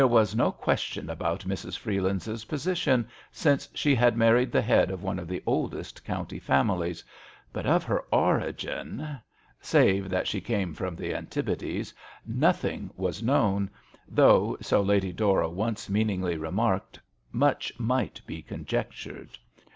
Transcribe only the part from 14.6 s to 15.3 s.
Lady